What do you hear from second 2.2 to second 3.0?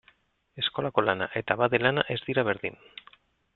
dira berdin.